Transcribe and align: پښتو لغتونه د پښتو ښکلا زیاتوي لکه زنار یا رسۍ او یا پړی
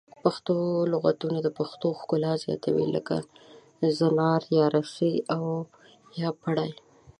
پښتو 0.23 0.55
لغتونه 0.93 1.37
د 1.43 1.49
پښتو 1.59 1.87
ښکلا 1.99 2.33
زیاتوي 2.43 2.85
لکه 2.95 3.15
زنار 3.99 4.41
یا 4.57 4.65
رسۍ 4.77 5.15
او 5.35 5.43
یا 6.21 6.29
پړی 6.41 6.71